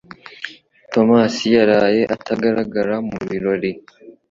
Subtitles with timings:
[0.91, 3.71] Tomasi yaraye atagaragara mu birori